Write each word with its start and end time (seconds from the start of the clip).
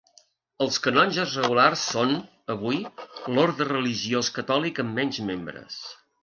Els 0.65 0.77
canonges 0.85 1.35
regulars 1.39 1.83
són, 1.89 2.13
avui, 2.53 2.79
l'orde 3.37 3.69
religiós 3.69 4.33
catòlic 4.39 4.83
amb 4.87 4.99
menys 5.03 5.21
membres. 5.31 5.79